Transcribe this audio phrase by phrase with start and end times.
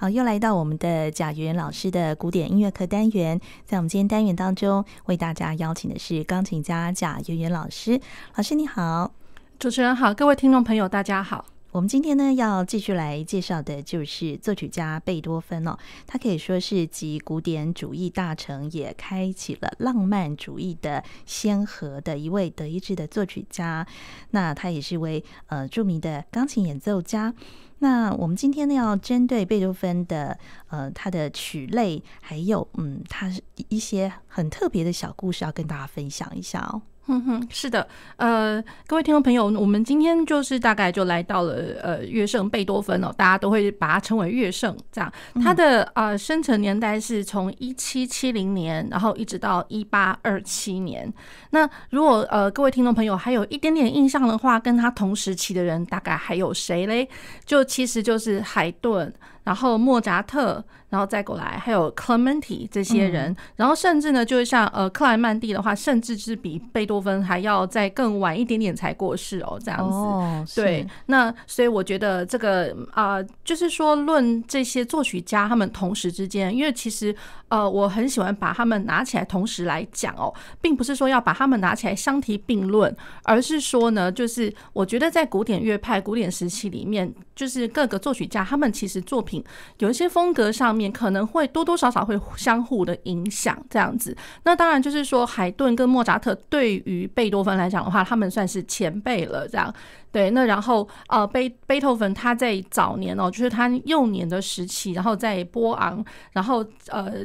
[0.00, 3.40] 好，又来到我们的贾圆圆老师的古典音乐课单元。
[3.66, 8.00] 在我们今天单元当中，为大家邀请的是钢琴家贾元元老师。
[8.36, 9.12] 老师你好，
[9.58, 11.46] 主持人好，各位听众朋友大家好。
[11.72, 15.76] 我们今天呢要继续来介绍的就是作曲家贝多芬哦，
[16.06, 23.84] 他可以说是集古典主义大成，也开启了浪漫主义的先河的一位德意志的作曲家。
[24.30, 27.34] 那他也是位呃著名的钢琴演奏家。
[27.80, 30.38] 那我们今天呢，要针对贝多芬的
[30.68, 33.30] 呃他的曲类，还有嗯他
[33.68, 36.82] 一些很特别的小故事，要跟大家分享一下哦。
[37.10, 45.10] 嗯哼，是的，呃，各位听众朋友，我们今天就是大概就来到了呃乐圣贝多芬哦，大家都会把它称为乐圣，这样。
[45.42, 51.10] 他的呃生成年代是从一七七零年，然后一直到一八二七年。
[51.50, 57.08] 那如果呃各位听众朋友还有一点点印象的话，跟他同时期的人大概还有谁嘞？
[57.46, 59.10] 就其实就是海顿。
[59.44, 69.96] 然后莫扎特，然后再过来还有 Clementi 这些人，嗯、然后甚至呢，就是像呃克莱曼蒂的话，甚至是比贝多芬还要再更晚一点点才过世哦，这样子。
[69.96, 77.14] 哦、对，那所以我觉得这个啊、呃，就是说论这些作曲家他们同时之间，因为其实
[77.48, 82.94] 呃我很喜欢把他们拿起来同时来讲哦，并不是说要把他们拿起来相提并论，
[83.24, 89.44] 而是说呢，就是我觉得在古典乐派古典时期里面，就是各个作曲家他们其实作品。
[89.78, 94.16] 有一些风格上面可能会多多少少会相互的影响，这样子。
[94.44, 99.74] 那当然就是说，海顿跟莫扎特对于贝多芬来讲的话，他们算是前辈了，这样。
[100.10, 107.24] 对，那然后呃，贝贝多芬他在早年哦，就是他幼年的时期，然后在波昂，然后呃，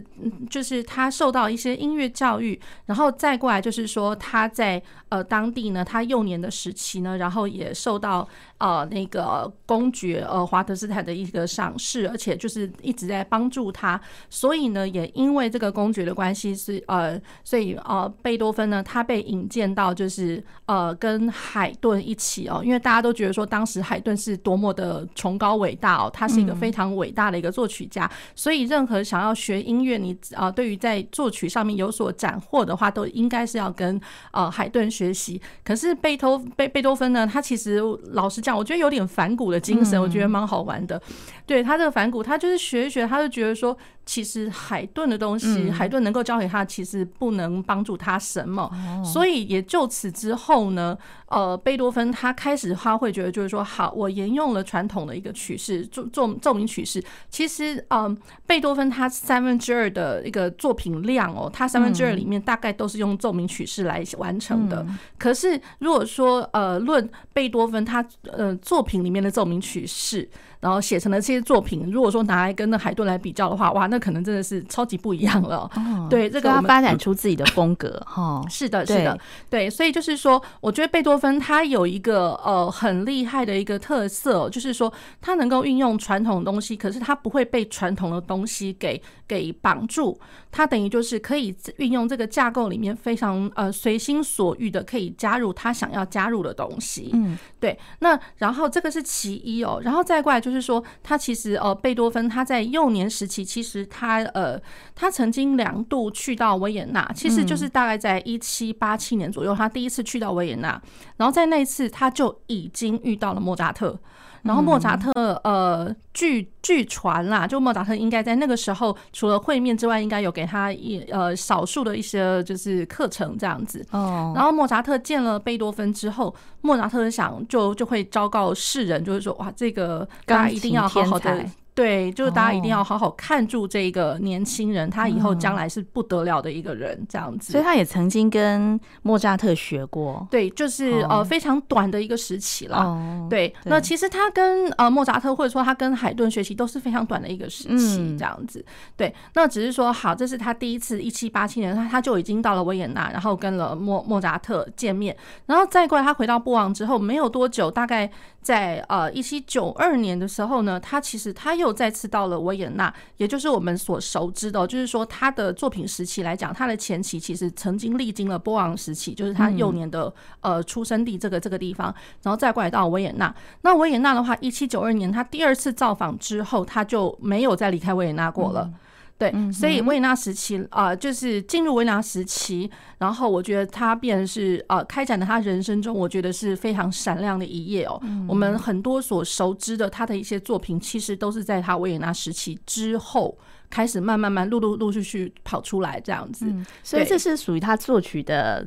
[0.49, 33.99] 就是他受到一些音乐教育，然后再过来就是说他在呃当地呢，他幼年的时期呢，然后也受到呃那个公爵呃华德斯坦的一个赏识，而且就是一直在帮助他，所以呢，也因为这个公爵的关系是呃，所以呃贝多芬呢，他被引荐到就是呃跟海顿一起哦，因为大家都觉得说，当时海顿是多么的崇高伟大哦，他是一个非常伟大的一个作曲家，所以任何想要学音乐，你啊，对于在作曲上面有所斩获的话，都应该是要跟
[34.31, 35.41] 呃海顿学习。
[35.63, 37.81] 可是贝多贝贝多芬呢，他其实
[38.11, 41.01] 老实讲，我觉得有点反骨的精神，我觉得蛮好玩的。
[41.45, 43.77] 对他这个反骨，他就是学一学，他就觉得说。
[44.05, 48.69] 其实海顿的东西，海顿能够教给他，其实不能帮助他什么。
[49.01, 57.01] 所以也就此之后呢，呃，贝多芬他开始他会觉得就是说，好，我沿用了传统的一个曲式，奏奏奏鸣曲式。
[57.29, 58.13] 其实，嗯，
[58.45, 64.85] 贝多芬他三分之二的一个作品量哦，他三分之二里面大概都是用奏鸣曲式来完成的。
[65.17, 70.29] 可是如果说呃，论贝多芬他呃作品里面的奏鸣曲式。
[70.63, 75.69] 然后写成了这些作品，如果说拿来跟那海顿来比较的话，哇，那可能真的是超级不一样了。
[75.75, 78.41] 哦、对，这个他发展出自己的风格哈。
[78.49, 79.19] 是的，是的，
[79.49, 89.01] 对，所以就是说，我觉得贝多芬他有一个呃很厉害的一个特色，就是说他能够运用传统的东西，可是他不会被传统的东西给
[89.33, 90.17] 给绑住，
[90.49, 97.09] 他等于就是可以运用这个架构里面非常呃随心所欲的可以加入他想要加入的东西。
[97.11, 97.77] 嗯，对。
[97.99, 100.53] 那然后这个是其一哦，然后再过来就是。
[100.53, 104.55] 就是说，他其实呃，贝多芬他在幼年时期，其实他呃，
[104.93, 110.79] 他曾经两度去到维也纳，其实就是大概在一七八七年左右，他第一次去到维也纳，
[111.17, 113.99] 然后在那次他就已经遇到了莫扎特，
[114.43, 115.11] 然后莫扎特
[115.43, 123.85] 呃，据据传啦，就莫扎特应该在那个时候除了会面之外，应该有给他一呃少数的一些就是课程这样子。
[123.91, 131.45] 哦，然后莫扎特见了贝多芬之后，莫扎特想就就会昭告世人，就是说哇，这个大家一定要好好的。
[131.75, 137.51] 对，就是大家一定要好好看住这个年轻人，他以后将来是不得了的一个人，这样子。
[137.51, 140.27] 所以他也曾经跟莫扎特学过。
[140.29, 143.27] 对，就是呃非常短的一个时期了。
[143.29, 148.63] 对，那其实他跟呃莫扎特或者说他跟海顿学习都是非常短的一个时期，这样子。
[148.95, 155.15] 对，那只是说好，这是他第一次，一七八七年他他就已经到了维也纳，然后跟了莫莫扎特见面，
[155.47, 158.09] 然后再过来他回到波昂之后没有多久，大概
[158.43, 161.73] 在呃一七九二年的时候呢，他其实他又。
[161.73, 173.33] 再次到了维也纳，也就是我们所熟知的，就是说他的作品时期来讲，他的前期其实曾经历经了波昂时期，就是他幼年的呃出生地这个这个地方，然后再过来到维也纳。
[173.61, 178.69] 那维也纳的话，一七九二年他第二次造访之后，他就没有再离开维也纳过了。
[179.17, 188.01] 对，所以维也纳时期啊、呃，就是进入维也纳时期，然后我觉得他便是呃，开展了他人生中我觉得是非常闪亮的一页哦。
[188.27, 193.37] 我们很多所熟知的他的一些作品，其实都是在他维也纳时期之后
[193.69, 196.53] 开始慢慢慢陆陆陆续续跑出来这样子。
[196.83, 198.65] 所以这是属于他作曲的。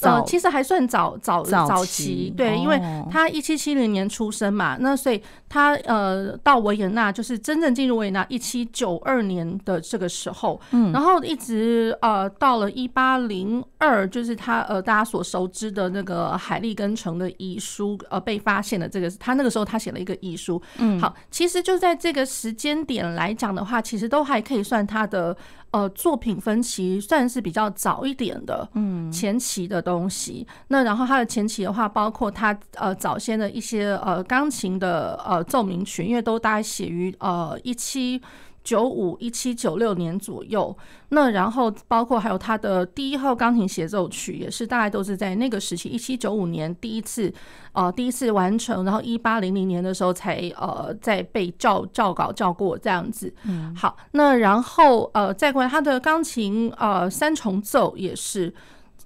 [0.00, 2.80] 呃，其实还算早早早期，期对，因为
[3.10, 25.36] 他一七七零年出生嘛，那所以他呃到维也纳就是真正进入维也纳一七九二年的这个时候，嗯，然后一直呃到了一八零二，就是他呃大家所熟知的那个海利根城的遗书呃被发现的这个，他那个时候他写了一个遗书，嗯，好，其实就在这个时间点来讲的话，其实都还可以算他的。
[25.74, 30.46] 呃，作品分期算是比较早一点的，嗯，前期的东西。
[30.68, 38.22] 那然后他的前期的话，包括他呃早先的一些呃钢琴的呃奏鸣曲，因为都大概写于呃一七。
[38.64, 40.76] 九五一七九六年左右，
[41.10, 47.32] 那然后包括还有他的第一号钢琴协奏曲，也是大概都是在那个时期，一七九五年第一次
[47.72, 53.32] 呃第一次完成，然后一八零零年的时候才呃再被照照稿照过这样子。
[53.44, 58.52] 嗯，好，那然后呃再过来他的钢琴呃三重奏也是。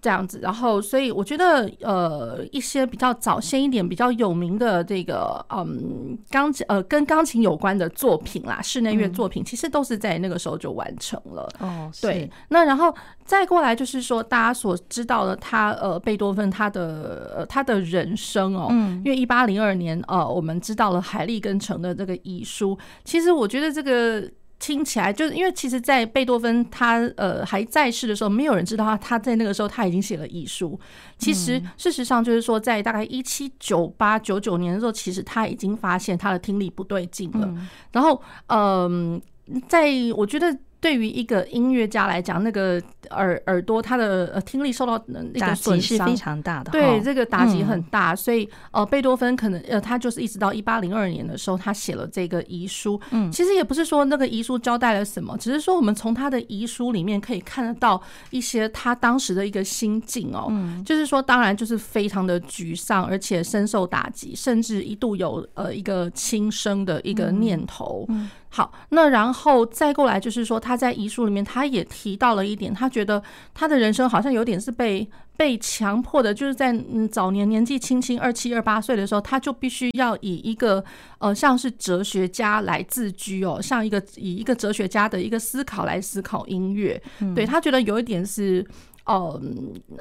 [0.01, 11.49] 这样子，然后所以我觉得，呃，一些比较早先一点、比较有名的这个，嗯，钢琴呃跟钢琴有关的作品啦，室内乐作品，其实都是在那个时候就完成了。
[11.59, 12.31] 哦，对。
[12.49, 18.69] 那然后再过来就是说，大家所知道的他，呃，贝多芬他的呃他的人生哦，
[19.05, 24.31] 因为一八零二年，呃，我们知道了海利根城的这个遗书，其实我觉得这个。
[24.59, 30.79] 听起来就是因为其实，在贝多芬他呃还在世的时候，没有人知道他他在那个时候他已经写了遗书。
[31.17, 37.55] 其实事实上就是说，在大概一七九八九九年的时候，其实他已经发现他的听力不对劲了。
[37.93, 39.21] 然后嗯，
[39.69, 40.57] 在我觉得。
[40.81, 42.81] 对于一个音乐家来讲，那个
[43.11, 53.01] 耳耳朵他的呃听力受到那个损伤是非常大的，对这个打击很大，所以呃贝多芬可能呃他就是一直到一八零二年的时候，他写了这个遗书。
[53.11, 60.53] 嗯，其实也不是说那个遗书交代了什么，只是说我们从他的遗书里面可以看得到一些他当时的一个心境哦，
[60.85, 68.07] 就是说当然就是非常的沮丧，而且深受打击，甚至一度有呃一个轻生的一个念头。
[68.51, 73.23] 好，那然后再过来就是说，他在遗书里面他也提到了一点，他觉得
[73.55, 80.83] 他的人生好像有点是被被强迫的，就是在嗯早年年纪轻轻二七二八岁的时候，他就必须要以一个
[81.19, 87.01] 呃像是哲学家来自居哦，像一个以一个哲学家的一个思考来思考音乐，
[87.35, 88.67] 对，他觉得有一点是。
[89.09, 89.41] 哦，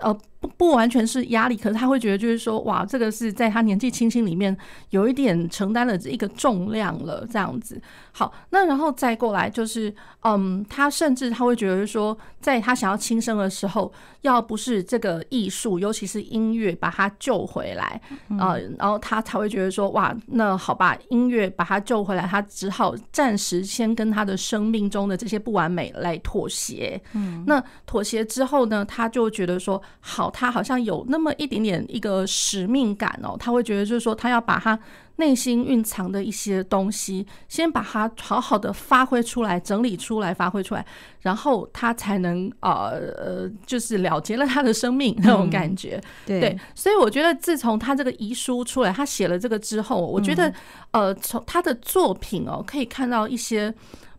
[0.02, 4.56] 呃，不不完全是压力，可是他会觉得就是说，哇，这个是在他年纪轻轻里面
[4.92, 7.82] 有一点承担了一个重量了，这样子。
[8.12, 9.94] 好，那然后再过来就是，
[10.24, 13.92] 嗯，他甚至他会觉得说，在他想要轻生的时候，
[14.22, 18.02] 要不是这个艺术，尤其是音乐把他救回来，
[18.40, 27.00] 呃，然后他才会觉得说，哇，那好吧，音乐把他救回来，他只好暂时先跟他的生命中的这些不完美来妥协。
[27.14, 34.78] 嗯，那妥协之后呢，他就觉得说，好，他好像有那么一点点一个使命感哦，他会觉得就是说，他要把他
[35.18, 40.86] 内心蕴藏的一些东西，先把它好好的发挥出来，整理出来，发挥出来，
[41.22, 46.00] 然后他才能呃呃，就是了结了他的生命那种感觉。
[46.00, 50.54] 嗯、对，对，所以我觉得自从他这个遗书出来，他写了这个之后，我觉得
[50.92, 53.74] 呃，从他的作品哦，可以看到一些。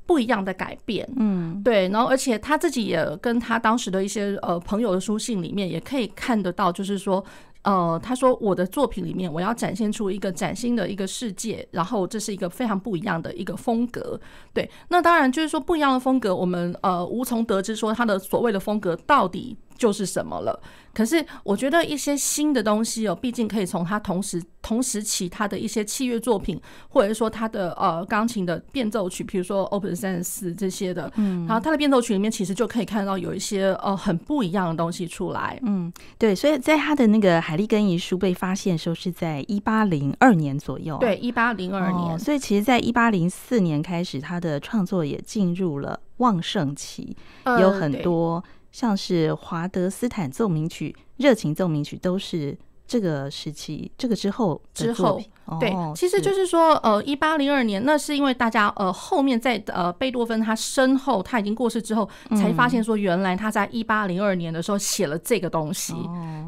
[0.08, 7.22] 不一样的改变，嗯，对，然后而且他自己也跟他当时的一些呃朋友的书信里面也可以看得到，就是说，
[7.60, 14.19] 呃，他说我的作品里面我要展现出一个崭新的一个世界，然后这是一个非常不一样的一个风格，
[14.55, 20.58] 对，那当然就是说不一样的风格，我们呃无从得知说他的所谓的风格到底就是什么了。
[20.98, 48.43] 可是我觉得一些新的东西哦，毕竟可以从他同时同时期他的一些器乐作品，或者说他的呃钢琴的变奏曲，比如说 Opus 三十四这些的，嗯，然后他的变奏曲里面其实就可以看到有一些呃很不一样的东西出来，嗯，对，所以在他的那个海利根遗书被发现的时候是在一八零二年左右，对，一八零二年，哦，所以其实在一八零四年开始，他的创作也进入了旺盛期，有很多。
[48.72, 52.56] 像是华德斯坦奏鸣曲、热情奏鸣曲都是
[52.87, 55.20] 这个时期、这个之后之后
[55.58, 65.94] 对，其实就是说，呃，一八零二年，那是因为大家呃后面在呃贝多芬他身后他已经过世之后，才发现说原来他在一八零二年的时候写了这个东西。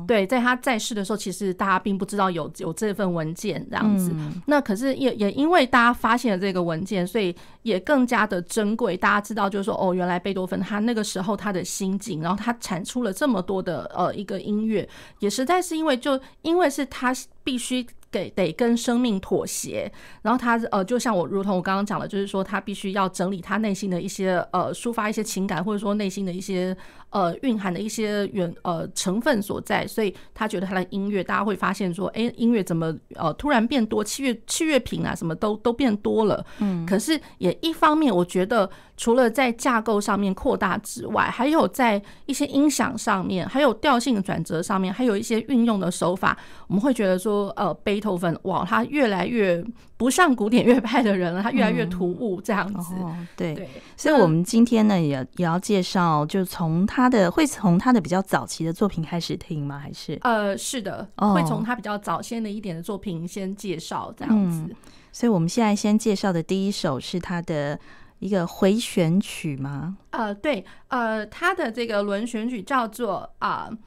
[0.06, 4.12] 对，在他在世的时候，其实大家并不知道有有这份文件这样子。
[4.46, 8.96] 那可是也也因为大家发现了这个文件，所以也更加的珍贵。
[8.96, 14.86] 大家知道就是说，哦，原来贝多芬他那个时候他的心境，然后他产出了这么多的呃一个音乐，
[15.20, 17.86] 也实在是因为就因为是他必须。
[18.10, 19.90] 给得跟生命妥协，
[20.22, 26.76] 然后他呃，就像我，如同我刚刚讲的，就是说他必须要整理他内心的一些呃，抒发一些情感，或者说内心的一些
[27.10, 36.44] 呃蕴含的一些原呃成分所在，所以他觉得他的音乐，大家会发现说，哎，音乐怎么呃突然变多，器乐器乐品啊，什么都都变多了。
[36.58, 46.36] 嗯，可是也一方面，我觉得除了在架构上面扩大之外，还有在一些音响上面，还有调性转折上面，还有一些运用的手法，
[46.66, 47.90] 我们会觉得说，呃，贝。
[47.90, 49.60] 贝多芬哇，他越来越
[50.00, 52.94] 不上古典乐派的人了，他越来越突兀这样子。
[52.96, 59.78] 嗯哦、对，对，所以我们今天呢也也要介绍，就从他的会从他的比较早期的作品开始听吗？
[59.78, 64.76] 还是呃，是的，哦、会从他比较早先的一点的作品先介绍这样子、嗯。
[65.12, 67.78] 所以我们现在先介绍的第一首是他的
[68.20, 69.98] 一个回旋曲吗？
[70.12, 73.78] 呃，对，呃，他的这个轮旋曲叫做啊、呃、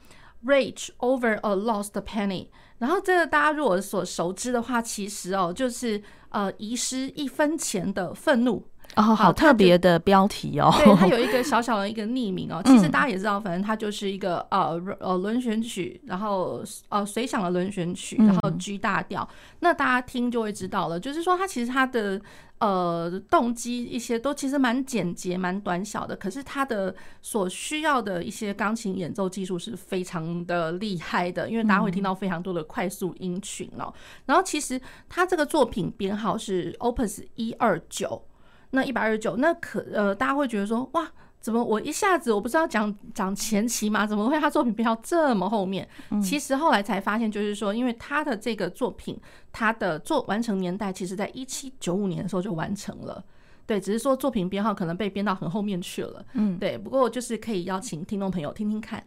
[0.46, 2.46] ，Rage over a Lost Penny。
[2.78, 8.66] 然后这个大家如果所熟知的话，其实哦，就是呃，遗失一分钱的愤怒。
[8.96, 10.72] 哦，好特别的标题哦。
[10.78, 12.62] 对，它有一个小小的一个匿名哦。
[12.66, 19.28] 其实大家也知道，反正它就是一个呃呃轮旋曲，然后呃随想的轮旋曲，然后 G 大调。
[19.60, 22.20] 那大家听就会知道了，就是说它其实它的。
[22.60, 33.92] 呃，动机一些都其实蛮简洁、蛮短小的，可是它的所需要的一些钢琴演奏技术是非常的厉害的，因为大家会听到非常多的快速音群哦。
[34.24, 38.22] 然后其实它这个作品编号是 Opus 一二九，
[38.74, 41.10] 那一百二十九，那可呃，大家会觉得说哇。
[41.44, 44.06] 怎么我一下子我不知道讲讲前期吗？
[44.06, 45.86] 怎么会他作品编号这么后面？
[46.22, 49.20] 其实后来才发现，就是说，因为他的这个作品，
[49.52, 53.22] 他的作完成年代其实在一七九五年的时候就完成了。
[53.66, 56.24] 对，只是说作品编号可能被编到很后面去了。
[56.32, 56.78] 嗯，对。
[56.78, 59.04] 不过就是可以邀请听众朋友听听看。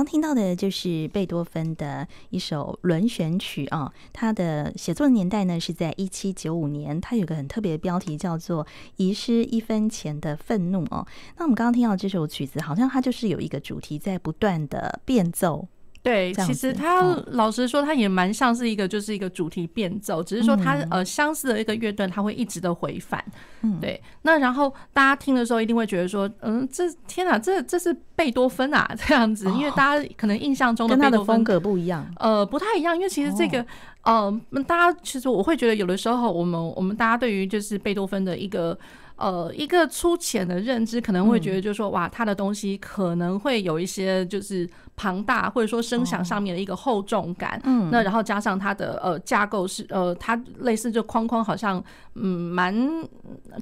[0.00, 8.64] 刚听到的就是贝多芬的一首轮旋曲啊，他的写作的年代呢是在一七九五年，他有个很特别的标题叫做
[8.96, 11.06] 《遗失一分钱的愤怒》哦。
[11.36, 15.68] 那我们刚刚听到这首曲子，好像它就是有一个主题在不断的变奏。
[16.02, 23.22] 对，其实他老实说，他也蛮像是一个，就是一个主题变奏，只是说他呃相似的一个乐段，他会一直的回返。
[23.60, 33.64] 嗯对，那然后大家听的时候一定会觉得说，嗯，这天哪，这这是贝多芬啊，这样子，因为大家可能印象中的贝多芬风格不一样，呃，不太一样，因为其实这个，
[34.04, 38.78] 呃，大家其实我会觉得有的时候，我们我们大家对于就是贝多芬的一个。
[39.20, 47.58] 呃，一个粗浅的认知可能会觉得，就是说，嗯、哇，他的东西可能会有一些就是庞大，或者说声响上面的一个厚重感。
[47.58, 51.82] 哦、嗯，那然后加上它的呃架构是呃，它类似就框框，好像
[52.14, 52.74] 嗯蛮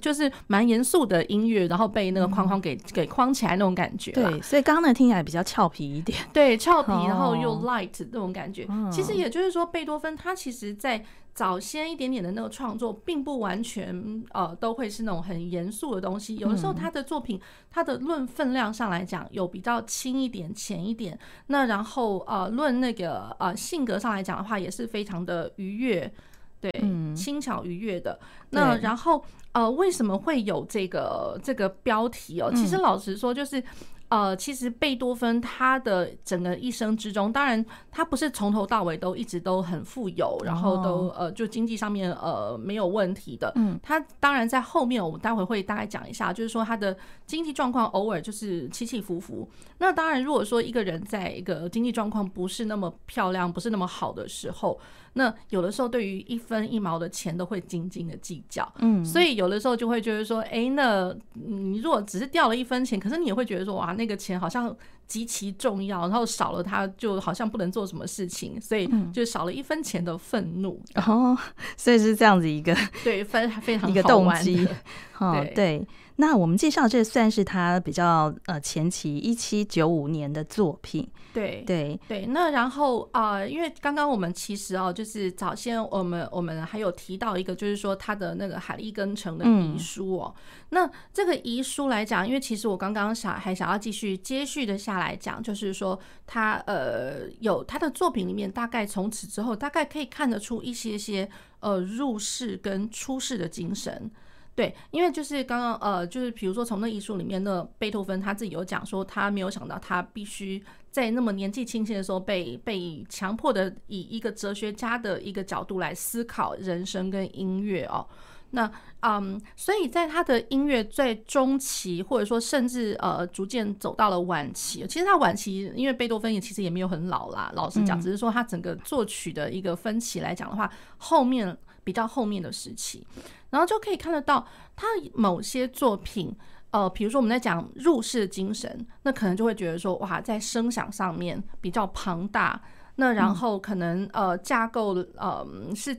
[0.00, 4.12] 就是蛮严肃的音乐，然后被那个框框给、嗯、给框起来那种感觉。
[4.12, 6.18] 对，所以刚刚那听起来比较俏皮一点。
[6.32, 8.64] 对，俏皮，然后又 light 那种感觉。
[8.68, 11.04] 哦、其实也就是说，贝多芬他其实在。
[11.38, 16.34] 早先一点点的那个创作，并不完全呃都会是那种很严肃的东西。
[16.34, 21.16] 有的时候他的作品，他的论分量上来讲，有比较轻一点、浅一点。
[21.46, 26.12] 那然后呃论那个呃性格上来讲的话，也是非常的愉悦，
[26.60, 26.72] 对，
[27.14, 28.18] 轻巧愉悦的。
[28.50, 32.50] 那然后呃为什么会有这个这个标题哦？
[32.52, 33.62] 其实老实说，就是。
[34.08, 43.52] 呃，其实贝多芬他的整个一生之中，当然他不是从头到尾都一直都很富有，然后都呃就经济上面呃没有问题的。
[43.56, 49.48] 嗯，他当然在后面我们待会会大概讲一下，就是说他的经济状况偶尔就是起起伏伏。
[49.78, 54.80] 那当然，如果说一个人在一个经济状况不是那么漂亮，不是那么好的时候，
[55.18, 58.66] 那有的时候对于一分一毛的钱都会斤斤的计较。
[58.78, 63.94] 嗯，所以有的时候就会觉得说，哎，那你如果只是掉了一分钱，可是你也会觉得说，哇。
[63.98, 64.72] 那个钱好像
[65.08, 70.80] 极其重要，然后少了它就好像不能做什么事情，所以就少了一分钱的愤怒。
[70.94, 71.36] 哦，
[71.76, 74.68] 所以是这样子一个对分非常一个动机。
[75.18, 75.84] 哦，对。
[76.20, 82.26] 那我们介绍这算是他比较呃前期一七九五年的作品，对对对。
[82.26, 90.34] 那然后啊、呃，因为刚刚我们其实哦，就是早先我们我们还有提到一个，就是说他的那个海利根城的遗书哦。
[90.36, 104.10] 嗯、那这个遗书来讲，因为其实我刚刚想还想要继续接续的下来讲，就是说他呃有他的作品里面，大概从此之后大概可以看得出一些些呃入世跟出世的精神。
[104.58, 118.04] 对，因为就是刚刚呃，就是比如说从那艺术里面，那贝多芬他自己有讲说，他没有想到他必须在那么年纪轻轻的时候被被强迫的以一个哲学家的一个角度来思考人生跟音乐哦。
[118.50, 118.68] 那
[119.02, 133.06] 嗯，所以在他的音乐在中期，或者说甚至呃逐渐走到了晚期，其实他晚期，因为贝多芬也其实也没有很老啦，老实讲，只是说他整个作曲的一个分歧来讲的话，后面比较后面的时期。
[133.50, 136.34] 然后就可以看得到，他某些作品，
[136.70, 142.60] 呃，比如说我们在讲入世精神，那可能就会觉得说，哇，在声响上面比较庞大，
[142.96, 145.96] 那然后可能呃架构呃是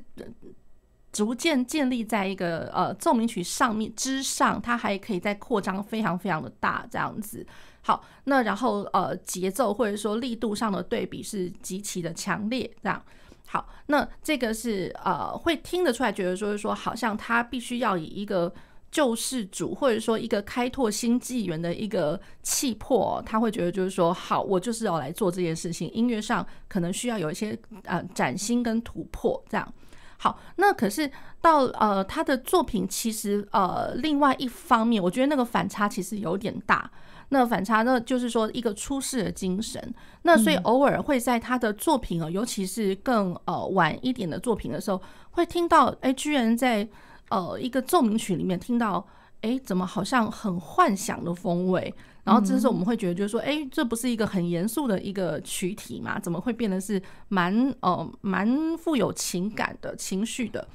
[1.11, 7.43] 逐渐建立在一个呃奏鸣曲上面之上，它还可以再扩张非常非常的大这样子。
[7.81, 13.03] 好，那然后呃节奏或者说力度上的对比是极其的强烈这样。
[13.51, 18.53] 好，那这个是呃，会听得出来，觉得说是说，好像他必须要以一个
[18.91, 25.89] 救世主，或者说一个开拓新纪元的一个气魄，他会觉得就是说，好，我就是要来做这件事情。
[25.93, 29.73] 音乐上可能需要有一些呃崭新跟突破，这样。
[30.17, 31.09] 好，那可是
[31.41, 36.91] 到呃他的作品，其实呃另外一方面，我觉得那个反差其实有点大。
[37.29, 39.93] 那反差，呢就是说一个出世的精神。
[40.23, 46.87] 那所以偶尔会在他的作品啊，尤其是更呃晚一点的作品的时候，会听到，哎，居然在
[47.29, 49.05] 呃一个奏鸣曲里面听到，
[49.41, 51.93] 哎，怎么好像很幻想的风味？
[52.25, 56.19] 然后这时候我们会觉得，就是说，哎，这不是一个很严肃的一个曲体嘛？
[56.19, 60.67] 怎么会变得是蛮呃蛮富有情感的情绪的？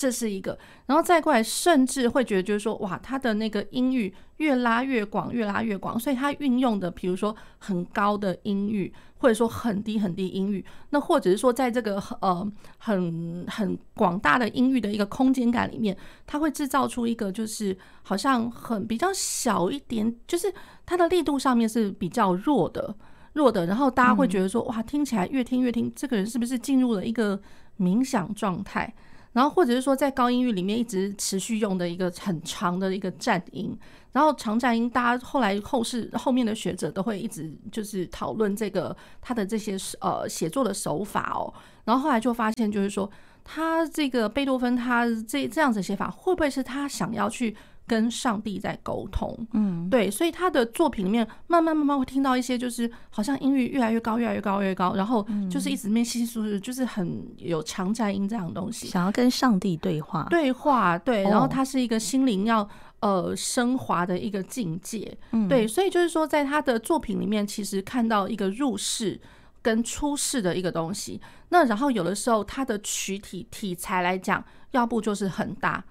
[0.00, 15.94] 这是一个，然后再过来，甚至会觉得就是说，哇，他的那个音域越拉越广，越拉越广，所以他运用的，比如说很高的音域，或者说很低很低音域，那或者是说在这个呃很很广大的音域的一个空间感里面，
[16.26, 20.50] 他会制造出一个就是好像很比较小一点，就是
[20.86, 22.94] 它的力度上面是比较弱的
[23.34, 27.38] 弱的，然后大家会觉得说，哇，听起来越听越听，这个人是不是进入了一个
[27.78, 28.90] 冥想状态？
[29.32, 33.76] 然后或者是说在高音域里面一直持续用的一个很长的一个颤音，
[34.12, 41.52] 然后长颤音，大家后来后世后面的学者都会一直就是讨论这个他的这些呃写作的手法哦，
[41.84, 43.08] 然后后来就发现就是说
[43.44, 47.56] 他这个贝多芬他这这样子写法会不会是他想要去
[47.90, 62.68] 跟上帝在沟通，嗯，对，所以他的作品里面慢慢慢慢会听到一些，就是好像音域越来越高，越来越高，越高，然后就是一直面稀稀疏疏，就是很有长颤音这样的东西，想要跟上帝对话，对话，对，然后他是一个心灵要
[63.00, 69.20] 呃升华的一个境界，嗯，对，所以就是说，在他的作品里面，其实看到一个入世
[69.60, 75.82] 跟出世的一个东西，那然后有的时候他的曲体题材来讲，要不就是很大。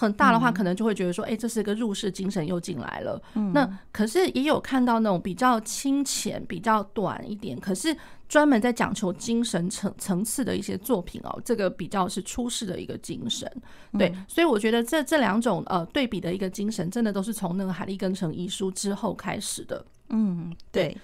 [0.00, 3.20] 很大的话，可能就会觉得说，哎、欸，这是一个入世精神又进来了。
[3.34, 7.96] 嗯、那可是也有看到那种比较清浅、比较短一点，可是
[8.28, 13.50] 专门在讲求精神层层次的一些作品哦，这个比较是出世的一个精神。
[13.98, 19.84] 对，嗯、所以我觉得这这两种呃对比的一个精神，真的都是从那个海利根城遗书之后开始的。
[20.10, 20.96] 嗯，对。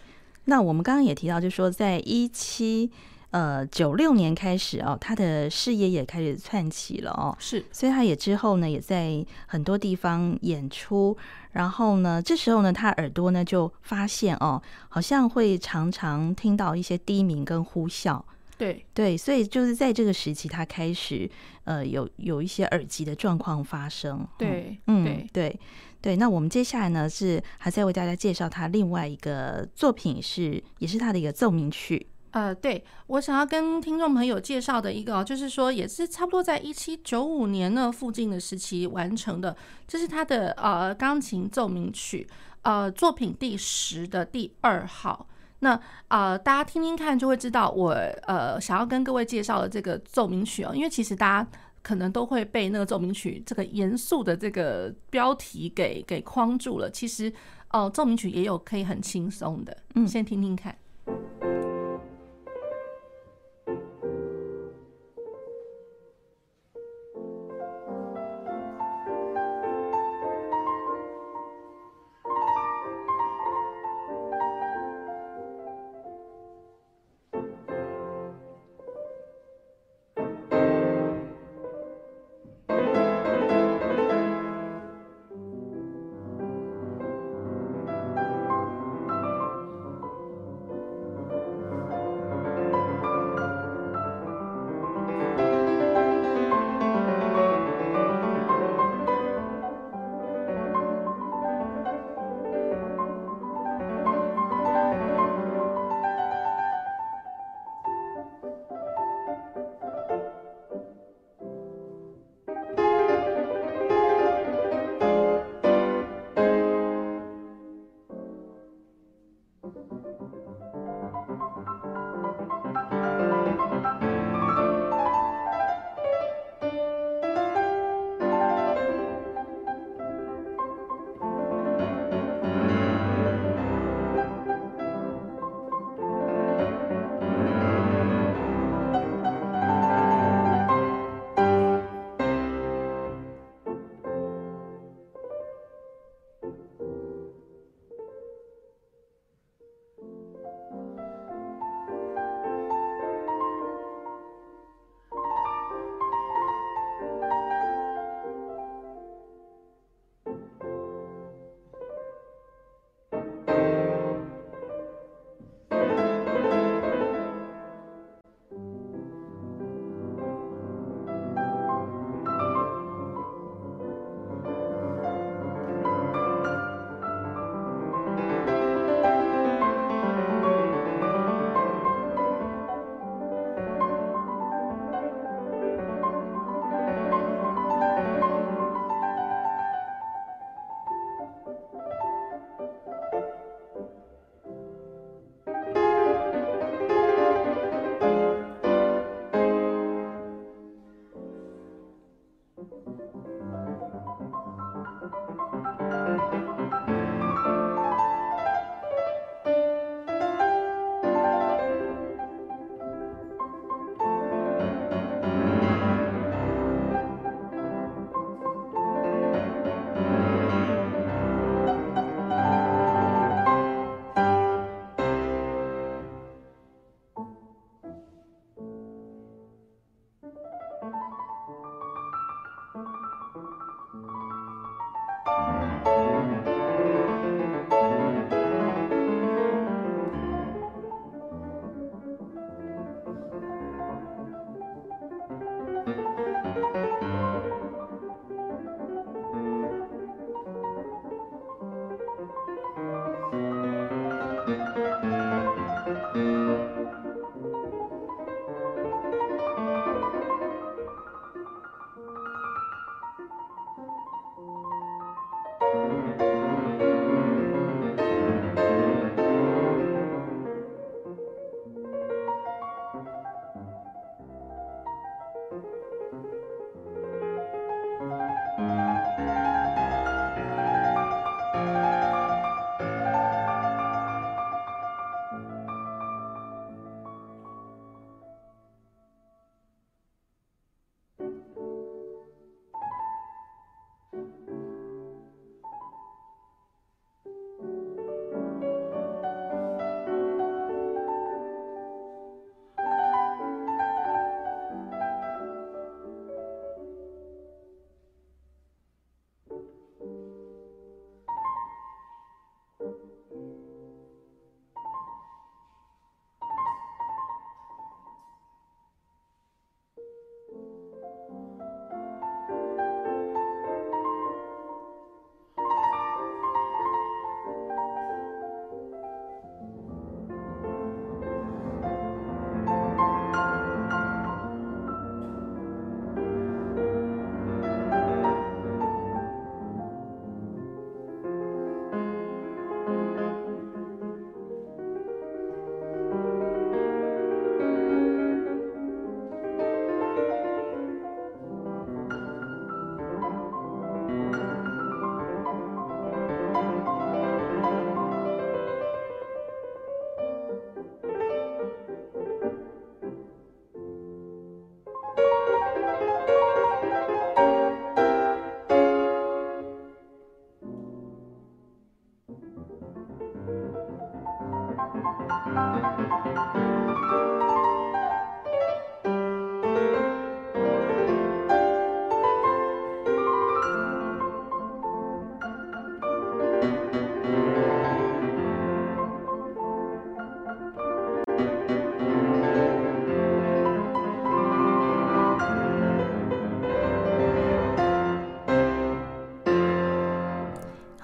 [0.45, 2.93] 那我们刚刚也提到，就是说在一七。
[3.35, 11.17] 呃，九六年开始哦，他的事业也开始窜起了哦，是，所以他也之后呢，也在很多地方演出。
[11.51, 18.23] 然后呢，这时候呢，他耳朵呢就发现哦，好像会常常听到一些低鸣跟呼啸。
[18.57, 21.29] 对对，所以就是在这个时期，他开始
[21.65, 24.25] 呃有有一些耳疾的状况发生。
[24.39, 25.61] 对，嗯，对对
[26.01, 26.17] 对。
[26.19, 32.07] 那我们接下来呢，是还在为大家介绍他另外一个作品是，是也是他的一个奏鸣曲。
[32.35, 42.29] 呃，对，我想要跟听众朋友介绍的一个，就是说也是差不多在一七九五年那附近的时期完成的，这是他的呃钢琴奏鸣曲，
[42.63, 45.29] 呃作品第十的第二号。
[45.61, 47.93] 那呃大家听听看就会知道我
[48.27, 51.49] 呃想要跟各位介绍的这个奏鸣曲哦，因为其实大家
[51.85, 57.33] 可能都会被那个奏鸣曲这个严肃的这个标题给给框住了，其实
[57.71, 60.77] 哦、呃、奏鸣曲也有可以很轻松的，嗯，先听听看。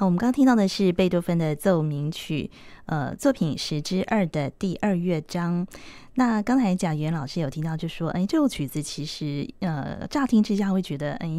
[0.01, 2.51] 好，我们刚刚听到的是贝多芬的奏鸣曲，
[2.87, 5.67] 呃，作品十之二的第二乐章。
[6.15, 11.39] 那刚才贾元老师有听到，就说，哎，这首曲子其实，呃，乍听之下会觉得，哎。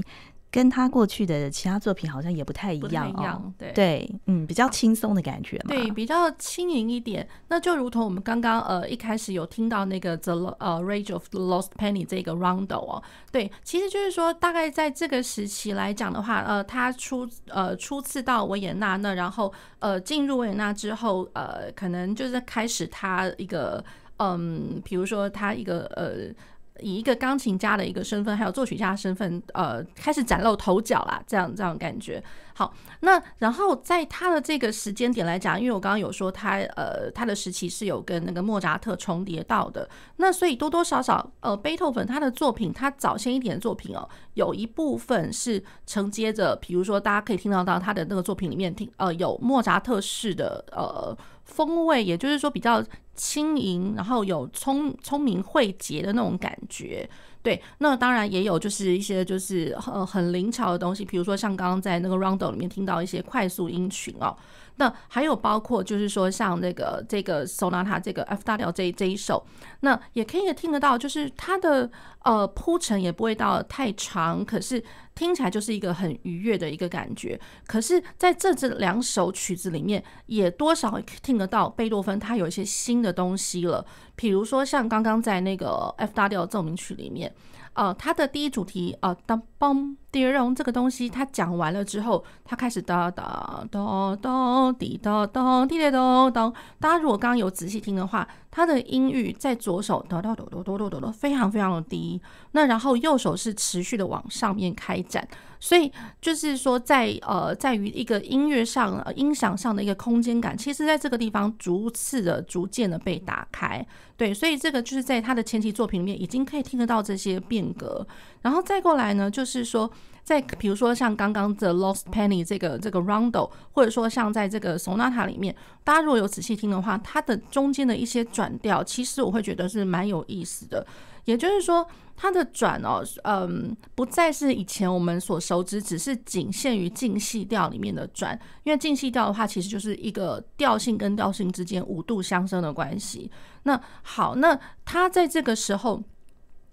[0.51, 7.25] 跟他过去的其他作品好像也不太一样哦，对对，嗯，比较轻松的感觉嘛，对，比较轻盈一点。
[7.47, 23.81] 那就如同我们刚刚呃一开始有听到那个 The 呃 Rage of the Lost Penny 这个 Rondo 哦，对，其实就是说大概在这个时期来讲的话，呃，他初呃初次到维也纳，那然后呃进入维也纳之后，呃，可能就是开始他一个
[24.17, 26.35] 嗯，比如说他一个呃。
[26.81, 32.23] 以一个钢琴家的一个身份，还有作曲家的身份，呃，开始崭露头角啦，这样这样感觉。
[32.53, 51.17] 好，那然后在他的这个时间点来讲，因为我刚刚有说他，呃，他的时期是有跟那个莫扎特重叠到的，那所以多多少少，呃，贝多芬他的作品，他早先一点的作品哦，有一部分是承接着，比如说大家可以听到到他的那个作品里面听，呃，有莫扎特式的，呃。
[51.51, 52.83] 风味，也就是说比较
[53.13, 57.07] 轻盈，然后有聪聪明慧捷的那种感觉。
[57.43, 64.35] 对，那当然也有就是一些就是呃很灵巧的东西，比如说像刚刚在那个 roundel 里面听到一些快速音群哦。
[64.77, 69.45] 那还有包括就是说像那个这个 Sonata 这个 F 大调这这一首，
[69.81, 71.89] 那也可以听得到，就是它的
[72.23, 77.39] 呃铺陈也不会到太长，可是听起来就是一个很愉悦的一个感觉。
[77.67, 87.33] 可是在这这两首曲子里面，也多少听得到贝多芬他有一些新的东西了，比如说像刚刚在那个 F 大调奏鸣曲里面。
[87.73, 96.53] 呃，他的第一主题，呃，当嘣，叠绒这个东西，他讲完了之后，他开始哒哒哒哒滴哒哒滴哒咚咚。
[96.79, 102.21] 大家如果刚刚有仔细听的话，他的音域在左手哒哒哒哒哒哒哒哒非常非常的低，
[102.51, 105.25] 那然后右手是持续的往上面开展，
[105.61, 113.85] 所以就是说在呃在于一个音乐上音响上的一个空间感，其实在这个地方逐次的逐渐的被打开。
[114.17, 118.05] 对，所以这个就是在他的前期作品里面已经可以听得到这些变革。
[118.41, 119.89] 然后再过来呢，就是说，
[120.23, 130.85] 在比如说像刚刚的《Lost Penny》这个这个 Rondo，或者说像在这个 Sonata 里面，大家如果有仔细听的话，它的中间的一些转调，其实我会觉得是蛮有意思的。
[131.25, 131.85] 也就是说，
[132.17, 138.37] 它的转哦，嗯，不再是以前我们所熟知，只是仅限于进细调里面的转。
[138.63, 143.29] 因为进细调的话，其实就是一个调性跟调性之间五度相生的关系。
[143.63, 146.01] 那好，那它在这个时候。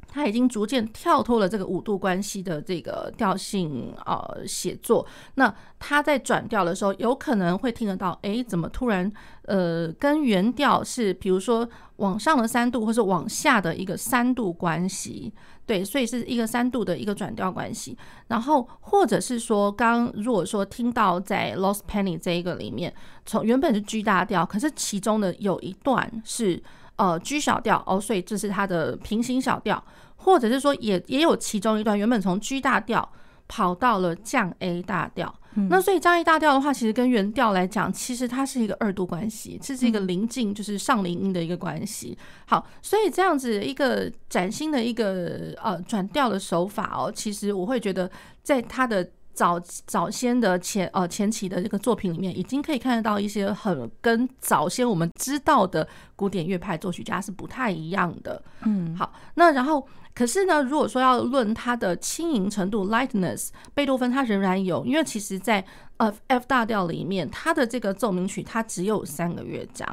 [0.08, 9.10] 他已经逐渐跳脱了这个五度关系的这个调性呃写作，那他在转调的时候，有可能会听得到，哎，怎么突然
[9.42, 15.32] 呃跟原调是比如说往上的三度，或是往下的一个三度关系，
[15.66, 17.96] 对，所以是一个三度的一个转调关系。
[18.28, 22.92] 然后或者是说，刚如果说听到在 Lost Penny 这一个里面，
[23.26, 26.62] 从原本是 G 大调，可是其中的有一段是。
[26.98, 29.82] 呃，G 小调哦，所以这是它的平行小调，
[30.16, 33.08] 或者是说也也有其中一段原本从 G 大调
[33.48, 42.18] 跑到了降 A 大调，嗯、那所以降 A 大调的话，其实跟原调来讲，其实它是一个二度关系，这是一个临近就是上林音的一个关系。
[42.46, 48.10] 好，所以这样子一个崭新的一个呃转调的手法哦，其实我会觉得
[48.42, 49.08] 在它的。
[49.38, 58.42] 早早先的前呃前期的这个作品里面，已经可以看得到一些很跟早先我们知道的古典乐派作曲家是不太一样的。
[58.62, 59.86] 嗯，好，那然后
[60.18, 65.64] 可是呢，如果说要论它的轻盈程度 （lightness），贝多芬他仍然有，因为其实在
[65.98, 69.88] 呃 F 大调里面，它的这个奏鸣曲它只有三个乐章。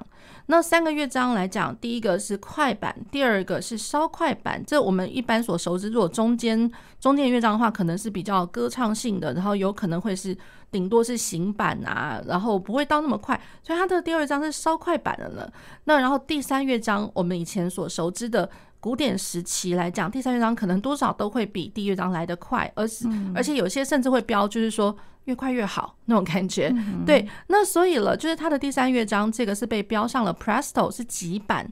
[0.47, 4.63] 那三个乐章来讲，第一个是快板，第二个是稍快板。
[4.65, 10.35] 这我们一般所熟知，如果中间中间乐章的话，可能是比较歌唱性的，然后有可能会是
[10.71, 13.39] 顶多是行板啊，然后不会到那么快。
[13.61, 15.53] 所以它的第二章是稍快板的了。
[15.83, 18.49] 那然后第三乐章，我们以前所熟知的
[18.85, 24.95] 古典时期来讲，第三乐章可能多少都会比第一乐章来得快，而是而且有些甚至会标，就是说。
[25.25, 26.71] 越快越好那种感觉，
[27.03, 31.67] 对，那所以了，就是它的第三乐章，这个是被标上了 Presto，是急板，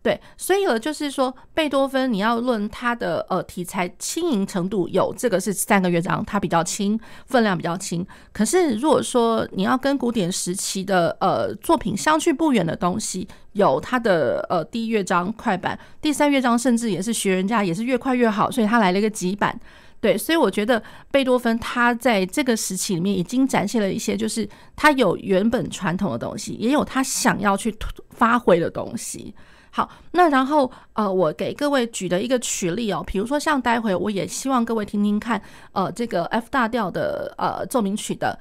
[0.00, 8.06] 对，所以了，就是说贝多芬，你要论他的呃题材轻盈程度，有这个是三个乐章，它比较轻，分量比较轻。
[8.32, 19.58] 可是如果说你要跟古典时期的呃作品相去不远的东西，有它的呃第一乐章快板，第三乐章甚至也是学人家也是越快越好，所以他来了一个急板。
[20.00, 20.80] 对，所以我觉得
[21.10, 27.76] 贝多芬他在这个时期里面已经展现了一些，就是他有原本传统的东西，也有他想要去
[28.10, 29.34] 发挥的东西。
[29.70, 35.40] 好，那然后呃，我给各位举的一个曲例哦，比如说像待会我也希望各位听听看，
[35.72, 38.38] 呃，这个 F 大调的呃奏鸣曲的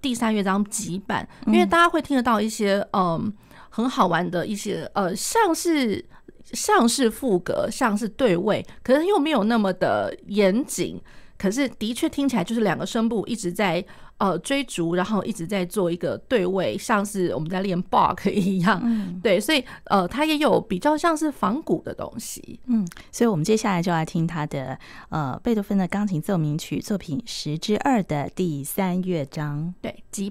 [0.00, 3.32] 第三乐章几版，因为大家会听得到一些嗯、呃、
[3.70, 6.04] 很好玩的一些呃像是
[6.52, 11.00] 像是副格，像是对位，可是又没有那么的严谨，
[11.38, 13.84] 可是的确听起来就是两个声部一直在。
[14.18, 24.78] 呃，追逐，然后一直在做一个对位，像是我们在练 Bach 一样，嗯，对，所以呃，它也有比较像是仿古的东西，嗯，所以我们接下来就来听他的
[25.10, 30.30] 呃贝多芬的钢琴奏鸣曲作品十之二的第三乐章，对，急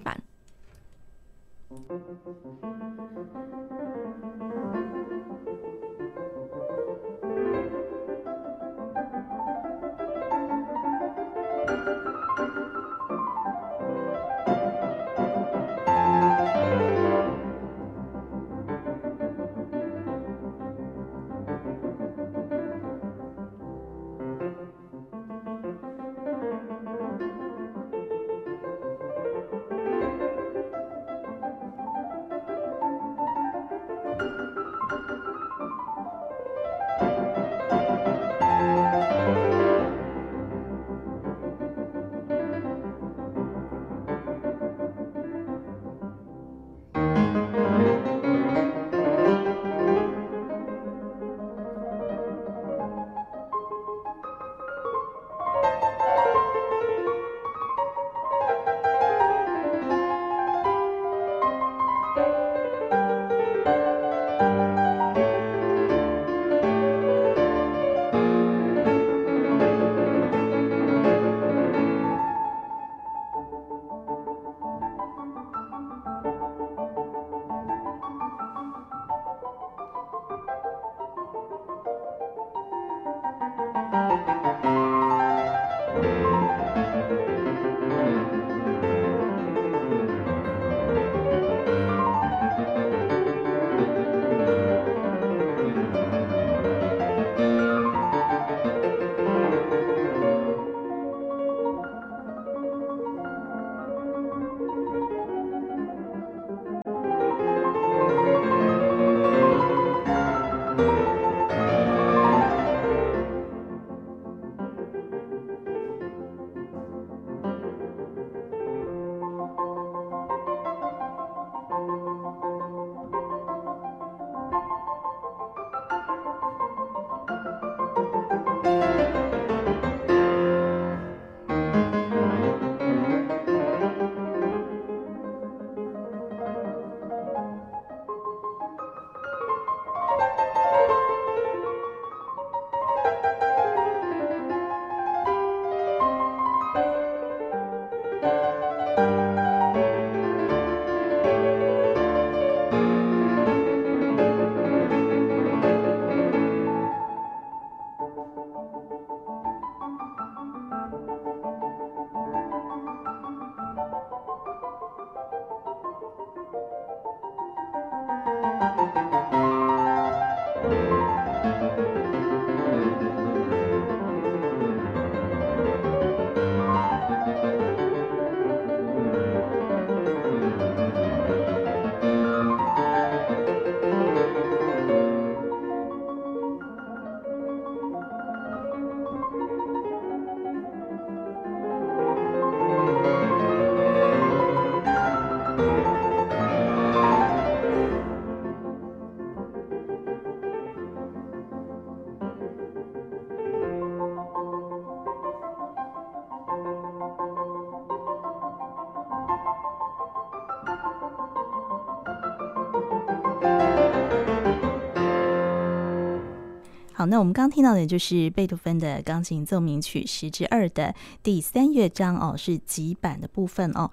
[217.05, 217.09] 板。
[217.09, 223.89] 那我们刚听到的就是贝多芬的钢琴奏鸣曲十之二的第三乐章哦，是急板的部分哦。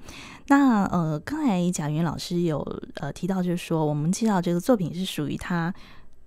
[0.49, 2.61] 那呃，刚才贾云老师有
[2.97, 5.73] 呃提到，就是说我们知道这个作品是属于他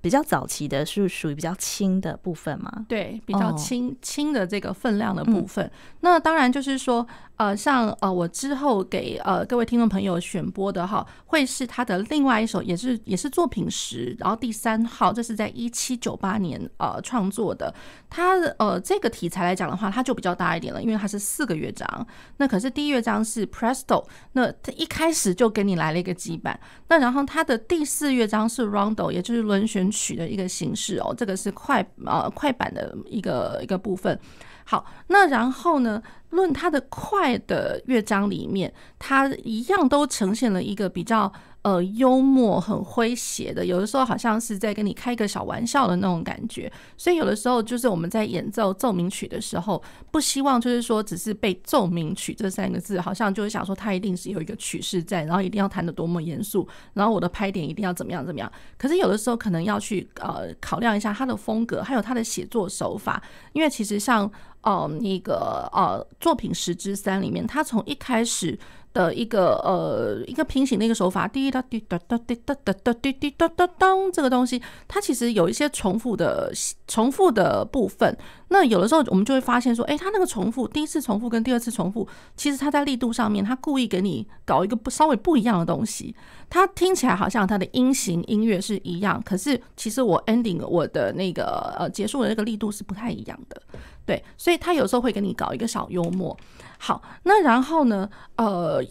[0.02, 2.86] 比较早期的，是属于比较轻的部分嘛？
[2.88, 5.66] 对，比较轻轻的这个分量的部分。
[5.66, 5.72] 嗯、
[6.02, 7.06] 那当然就是说，
[7.38, 17.74] 呃，像呃，我之后给呃各位听众朋友选播的哈，会是他的另外一首，也是也是作品十，然后第三号，这是在一七九八年呃创作的。
[18.10, 22.08] 它呃这个题材来讲的话，它就比较大一点了，因为它是四个乐章。
[22.38, 26.58] 那可是第一乐章是 Presto，那它一开始就给你来了一个基板。
[26.88, 34.18] 那然后它的第四乐章是 Rondo，也就是轮旋曲的一个形式哦，这个是快呃快板的一个一个部分。
[34.66, 41.32] 好，那然后呢，论它的快的乐章里面，它一样都呈现了一个比较。
[41.66, 58.52] 呃，幽默很诙谐的，有的时候好像是在跟你开个小玩笑的那种感觉，所以有的时候就是我们在演奏奏鸣曲的时候，不希望就是说只是被奏鸣曲这三个字，好像就是想说它一定是有一个曲式在，然后一定要弹得多么严肃，然后我的拍点一定要怎么样怎么样。
[58.78, 63.20] 可是有的时候可能要去呃考量一下它的风格，还有它的写作手法，
[63.54, 64.32] 因为其实像
[64.66, 68.60] 呃那个呃作品十之三里面，他从一开始。
[68.96, 76.50] 的一个呃一个平行的一个手法，滴答滴答答滴答答答滴滴答答当，这个东西它其实有一些重复的
[76.88, 78.18] 重复的部分。
[78.48, 82.08] 那有的时候我们就会发现说，哎，它那个重复，第一次重复跟第二次重复，
[82.38, 86.16] 其实它在力度上面，它故意给你搞一个不稍微不一样的东西。
[86.50, 93.62] 它听起来好像它的音型音乐是一样，可是其实我 ending 我的那个呃结束的那个力度是不太一样的。
[94.06, 96.38] 对，所以他有时候会给你搞一个小幽默。
[96.78, 98.10] 好，那然后呢？
[98.36, 98.84] 呃，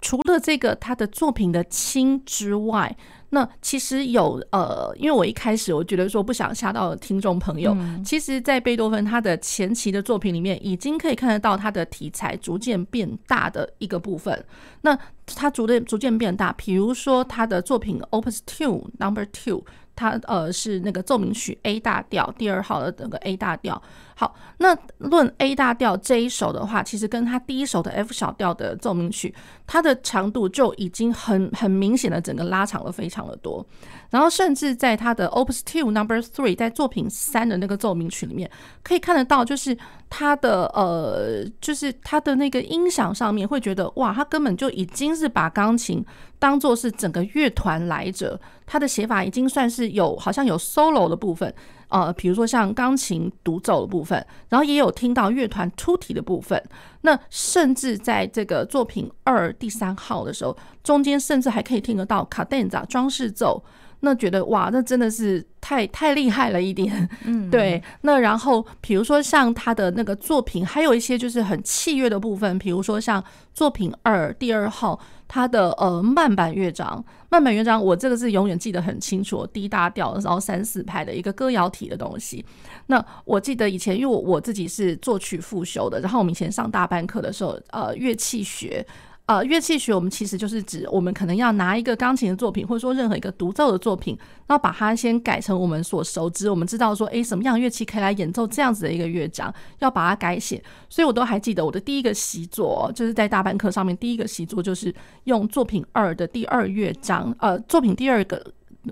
[0.00, 2.96] 除了这个他的作品的轻之外，
[3.30, 14.44] 那其实有呃，因为我一开始我觉得说不想吓到听众朋友，嗯、其实，在贝多芬他的前期的作品里面，已经可以看得到他的题材逐渐变大的一个部分。
[14.82, 14.96] 那
[15.26, 19.64] 他逐渐逐渐变大，比如说他的作品 Opus Two Number Two。
[19.96, 23.80] 他呃是那个奏鸣曲 A 大调第二号的那个 A 大调。
[24.16, 29.34] 好，那论 A 大调这一首的话，其实跟它第一首的 F 小调的奏鸣曲，
[29.66, 33.66] 它的长度就已经很很明显的整个拉长了非常的多。
[34.10, 38.48] 然后甚至在它的 Opus Two Number Three，在作品三的那个奏鸣曲里面，
[38.84, 39.76] 可以看得到，就是
[40.08, 46.04] 它的呃，就是它的那个音响上面会觉得哇，它根本就已经是把钢琴
[46.38, 48.40] 当做是整个乐团来着。
[48.66, 51.52] 它的写法已经算是有好像有 solo 的部分，
[51.94, 56.60] 呃，比如说像钢琴独奏的部分，然后也有听到乐团出题的部分。
[57.02, 63.62] 那甚至在这个作品二第三号的时候，中间甚至还可以听得到卡顿扎装饰奏。
[64.04, 67.82] 那觉得哇，那真的是太太厉害了一点，嗯，对。
[68.02, 73.22] 那然后比如说像他的那个作品，还有一些就是很器乐的部分，比如说像
[73.54, 82.44] 作品二第二号，他的呃慢板乐章，慢板乐章我这个是永远记得很清楚，D 大调，然后三四拍的一个歌谣体的东西。
[82.86, 88.86] 那我记得以前因为我我自己是作曲复修的，然后我们以前上大班课的时候，呃，乐器学。
[89.26, 94.14] 呃，乐器学我们其实就是指我们可能要拿一个钢琴的作品，或者说任何一个独奏的作品，
[94.46, 100.62] 然后把它先改成我们所熟知，我们知道说，诶，什么样乐器可以来演奏这样子的一个乐章，要把它改写。
[100.90, 104.94] 所以我都还记得我的第一个习作，就是在大班课上面第一个习作就是
[105.24, 108.44] 用作品二的第二乐章，呃，作品第二个。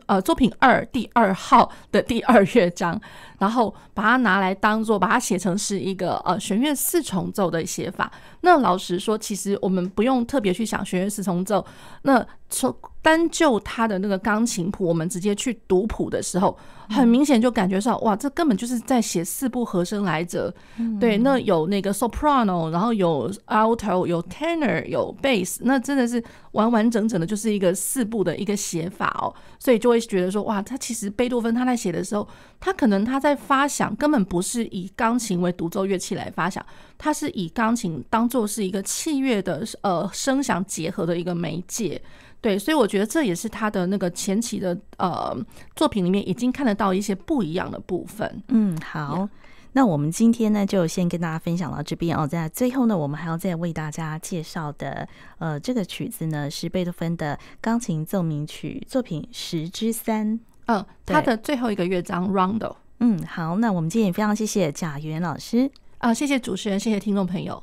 [0.07, 2.99] 呃，作品二第二号的第二乐章，
[3.43, 8.09] 然后把它拿来当做把它写成是一个呃弦乐四重奏的写法。
[8.43, 11.65] 那老实说，其实我们不用特别去想弦乐四重奏。
[12.03, 16.57] 那从单就他的那个钢琴谱，我们直接去读谱的时候，
[16.89, 20.55] 很明显就感觉上，哇，这根本就是在写四部和声来着。
[21.01, 26.23] 对，那有那个 soprano，然后有 alto，有 tenor，有 bass，那真的是
[26.53, 29.35] 完完整整的，就是一个四部的一个写法哦。
[29.59, 32.29] 所以就会觉得说，哇，他其实贝多芬他在写的时候，
[32.61, 36.65] 他可能他在发想，根本不是以钢琴为独奏乐器来发想，
[36.97, 42.01] 它是以钢琴当做是一个器乐的呃声响结合的一个媒介。
[42.41, 45.33] 对，所以我觉得这也是他的那个前期的呃
[45.77, 48.43] 作品里面已经看得到一些不一样的部分。
[48.49, 49.29] 嗯，好.
[49.75, 52.27] 那我们今天呢就先跟大家分享到这边哦。
[52.27, 55.09] 在最后呢，我们还要再为大家介绍的
[55.39, 62.75] 呃这个曲子呢是贝多芬的钢琴奏鸣曲作品十之三，嗯，他的最后一个乐章 Rondo。
[63.05, 67.61] 嗯，好，那我们今天也非常谢谢贾元老师啊，谢谢主持人，谢谢听众朋友。